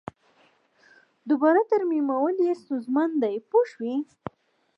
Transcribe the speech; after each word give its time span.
دوباره 1.29 1.59
ترمیمول 1.71 2.35
یې 2.45 2.53
ستونزمن 2.61 3.09
دي 3.21 3.35
پوه 3.49 3.63
شوې!. 3.71 3.95